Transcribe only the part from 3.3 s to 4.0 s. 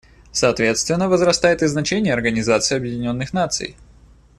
Наций.